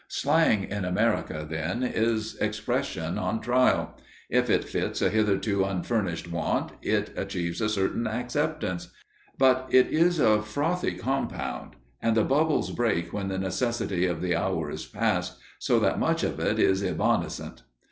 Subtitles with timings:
[0.07, 3.95] Slang in America, then, is expression on trial;
[4.31, 8.87] if it fits a hitherto unfurnished want it achieves a certain acceptance.
[9.37, 14.35] But it is a frothy compound, and the bubbles break when the necessity of the
[14.35, 17.61] hour is past, so that much of it is evanescent.